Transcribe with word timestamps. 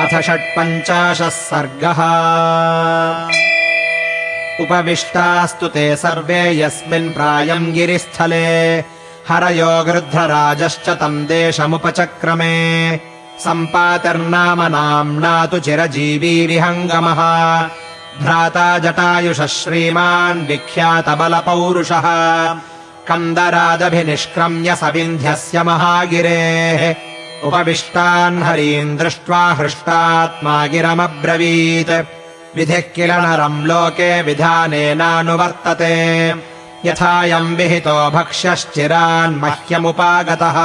अथ 0.00 0.22
षट्पञ्चाशः 0.22 1.28
सर्गः। 1.28 2.00
उपविष्टास्तु 4.64 5.68
ते 5.68 5.96
सर्वे 5.96 6.60
यस्मिन् 6.60 7.10
प्रायम् 7.10 7.72
गिरिस्थले। 7.72 8.78
हरयो 9.28 9.84
गृध्रराजश्च 9.84 10.88
तम् 10.88 11.26
देशमुपचक्रमे। 11.26 12.96
सम्पातिर्नाम 13.44 14.62
नाम्ना 14.62 15.46
तु 15.46 15.58
चिरजीवी 15.58 16.46
विहङ्गमः 16.46 17.20
भ्राता 18.22 18.78
जटायुषः 18.78 19.46
श्रीमान् 19.46 20.46
विख्यातबलपौरुषः 20.46 22.06
कन्दरादभिनिष्क्रम्य 23.08 24.76
स 24.76 24.84
विन्ध्यस्य 24.84 25.62
महागिरेः 25.62 27.05
उपविष्टान् 27.44 28.42
हरीन् 28.42 28.98
दृष्ट्वा 28.98 29.52
हृष्टात्मा 29.52 30.66
गिरमब्रवीत् 30.66 32.06
विधिः 32.56 32.80
किल 32.80 33.12
नरम् 33.12 33.66
लोके 33.66 34.22
विधानेनानुवर्तते। 34.22 36.34
यथायम् 36.84 37.56
विहितो 37.56 38.10
भक्ष्यश्चिरान् 38.10 39.36
मह्यमुपागतः। 39.36 40.56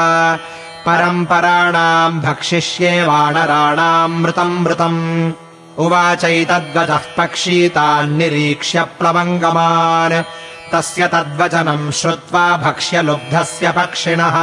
परम्पराणाम् 0.85 2.21
भक्षिष्ये 2.21 3.03
वानराणाम् 3.03 4.23
मृतम् 4.23 4.59
मृतम्। 4.59 5.31
उवाचैतद्वचः 5.77 6.99
पक्षीतान्निरीक्ष्य 7.17 8.83
प्लवङ्गमान्। 8.83 10.23
तस्य 10.71 11.07
तद्वचनम् 11.07 11.91
श्रुत्वा 11.91 12.57
भक्ष्यलुब्धस्य 12.57 13.71
पक्षिणः 13.71 14.35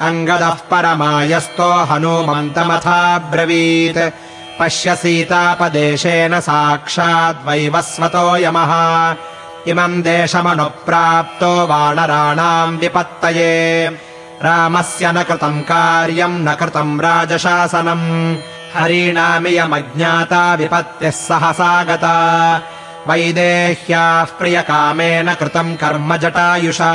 अङ्गदः 0.00 0.50
परमायस्तो 0.50 1.72
हनूमन्तमथाब्रवीत् 1.72 4.14
पश्य 4.60 4.96
सीतापदेशेन 4.96 6.40
साक्षाद्वैवस्वतो 6.40 8.36
यमः। 8.36 9.14
इमम् 9.66 10.02
देशमनुप्राप्तो 10.02 11.66
वानराणाम् 11.66 12.78
विपत्तये। 12.78 13.90
रामस्य 14.42 15.12
न 15.12 15.22
कृतम् 15.22 15.62
कार्यम् 15.62 16.44
न 16.44 16.54
कृतम् 16.54 17.00
राजशासनम्। 17.00 18.36
हरीणामियमज्ञाता 18.76 20.54
विपत्तिः 20.54 21.10
सहसा 21.10 21.84
गता। 21.84 22.60
वैदेह्याः 23.08 24.24
प्रियकामेन 24.24 25.34
कृतम् 25.34 25.76
कर्म 25.76 26.16
जटायुषा 26.16 26.92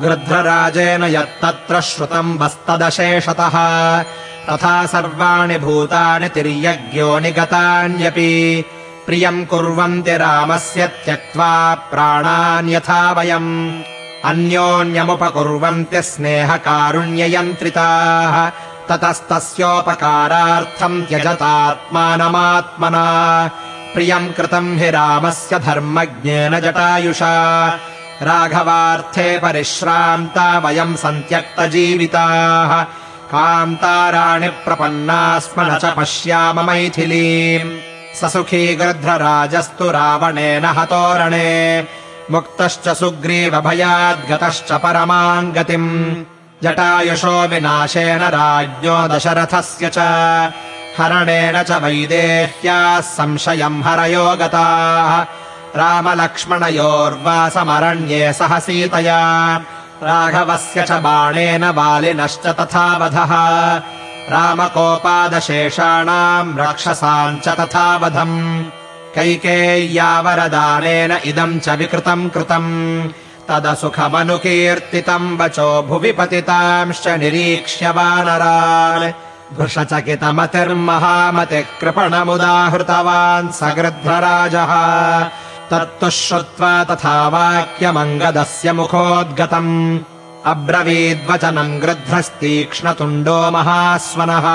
गृध्रराजेन 0.00 1.04
यत्तत्र 1.04 1.80
श्रुतम् 1.80 2.38
वस्तदशेषतः। 2.38 4.04
तथा 4.50 4.86
सर्वाणि 4.86 5.58
भूतानि 5.58 6.28
तिर्यज्ञो 6.28 7.18
निगतान्यपि। 7.18 8.64
प्रियम् 9.06 9.46
कुर्वन्ति 9.46 10.16
रामस्य 10.16 10.86
त्यक्त्वा 10.86 11.74
प्राणान्यथा 11.74 13.12
वयम्। 13.12 13.82
अन्योन्यमुपकुर्वन्ति 14.24 16.02
स्नेहकारुण्ययन्त्रिताः। 16.02 18.50
ततस्तस्योपकारार्थम् 18.88 21.06
त्यजतात्मानमात्मना। 21.06 23.50
प्रियम् 23.94 24.32
कृतम् 24.32 24.78
हि 24.78 24.90
रामस्य 24.90 25.58
धर्मज्ञेन 25.58 26.60
जटायुषा 26.60 27.74
राघवार्थे 28.22 29.38
परिश्रान्ता 29.38 30.58
वयम् 30.58 30.96
सन्त्यक्तजीविताः। 30.96 32.82
कान्ताराणि 33.32 34.48
प्रपन्ना 34.48 35.38
स्म 35.38 35.62
न 35.62 35.78
च 35.78 35.84
पश्याम 35.84 36.66
मैथिलीम्। 36.66 37.78
स 38.16 38.32
सुखी 38.32 38.76
गृध्रराजस्तु 38.76 39.90
रावणेन 39.90 40.64
हतोरणे। 40.64 41.86
मुक्तश्च 42.30 42.88
सुग्रीवभयाद्गतश्च 42.88 44.72
परमाम् 44.72 45.52
गतिम् 45.52 46.24
जटायुषो 46.62 47.48
विनाशेन 47.48 48.18
राज्ञो 48.18 49.08
दशरथस्य 49.08 49.90
च। 49.94 49.98
हरणेन 50.98 51.62
च 51.62 51.70
वैदेह्याः 51.70 53.00
संशयम् 53.00 53.82
हरयो 53.82 54.36
गताः 54.36 55.24
रामलक्ष्मणयोर्वासमरण्ये 55.76 58.32
सह 58.32 58.58
सीतया। 58.58 59.60
राघवस्य 60.02 60.82
च 60.82 60.92
बाणेन 60.92 61.64
वालिनश्च 61.64 62.46
तथा 62.46 62.96
वधः 62.96 63.34
रामकोपादशेषाणाम् 64.32 66.58
रक्षसाम् 66.58 67.40
च 67.40 67.48
तथा 67.48 67.96
वधम् 67.96 68.64
कैकेय्यावरदानेन 69.14 71.18
इदम् 71.24 71.60
च 71.60 71.68
विकृतम् 71.68 72.30
कृतम्। 72.30 73.08
तदसुखमनुकीर्तितम् 73.48 75.38
वचो 75.38 75.82
भुवि 75.82 76.12
पतितांश्च 76.12 77.08
निरीक्ष्य 77.08 77.90
वानरान्। 77.90 79.12
भृशचकितमतिर्महामतिः 79.58 81.64
कृपणमुदाहृतवान् 81.80 83.48
स 83.48 83.62
गृध्रराजः 83.62 84.72
तत्तु 85.70 86.10
श्रुत्वा 86.20 86.72
तथा 86.90 87.16
वाक्यमङ्गदस्य 87.34 88.72
मुखोद्गतम् 88.78 89.74
अब्रवीद्वचनम् 90.52 91.78
गृध्रस्तीक्ष्णतुण्डो 91.82 93.38
महास्वनः 93.56 94.46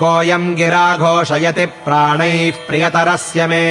कोऽयम् 0.00 0.54
गिरा 0.58 0.86
घोषयति 0.96 1.66
प्राणैः 1.84 2.60
प्रियतरस्य 2.66 3.46
मे 3.50 3.66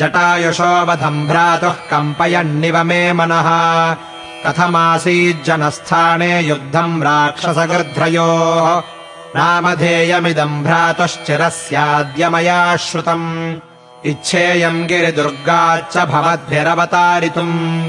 जटायुषो 0.00 0.72
वधम् 0.88 1.26
भ्रातुः 1.28 1.76
कम्पयन्निव 1.90 2.76
मे 2.90 3.02
मनः 3.18 3.48
कथमासीज्जनस्थाने 4.44 6.32
युद्धम् 6.50 7.02
राक्षसगृध्रयोः 7.08 8.68
भ्रातुश्चिरस्याद्य 10.68 12.28
मया 12.34 12.62
श्रुतम् 12.86 13.28
इच्छेयम् 14.04 14.86
गिरिदुर्गाच्च 14.86 15.98
भवद्भिरवतारितुम् 15.98 17.86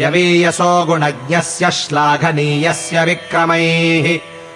यवीयसो 0.00 0.84
गुणज्ञस्य 0.84 1.70
श्लाघनीयस्य 1.70 3.04
विक्रमैः 3.04 4.06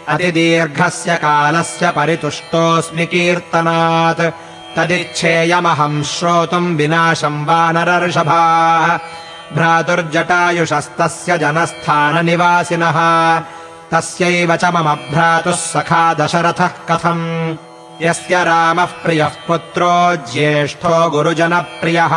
अतिदीर्घस्य 0.08 1.16
कालस्य 1.16 1.90
परितुष्टोऽस्मि 1.90 3.06
कीर्तनात्। 3.06 4.20
तदिच्छेयमहम् 4.76 6.04
श्रोतुम् 6.04 6.76
विनाशम् 6.76 7.46
वानरर्षभाः। 7.46 8.96
भ्रातुर्जटायुषस्तस्य 9.54 11.38
जनस्थाननिवासिनः। 11.38 12.98
तस्यैव 13.90 14.56
च 14.56 14.64
मम 14.64 14.94
भ्रातुः 14.94 15.54
सखा 15.54 16.14
दशरथः 16.14 16.66
कथम् 16.66 17.56
यस्य 18.02 18.44
रामः 18.44 18.84
प्रियः 18.84 19.26
पुत्रो 19.26 20.32
ज्येष्ठो 20.32 21.10
गुरुजनप्रियः। 21.10 22.12